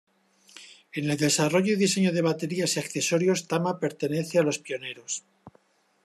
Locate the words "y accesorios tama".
2.75-3.79